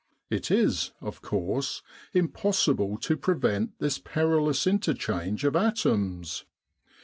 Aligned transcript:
It 0.31 0.49
is, 0.49 0.93
of 0.99 1.21
course, 1.21 1.83
impossible 2.11 2.97
to 3.01 3.15
prevent 3.15 3.77
this 3.77 3.99
perilous 3.99 4.65
interchange 4.65 5.43
of 5.43 5.55
atoms. 5.55 6.43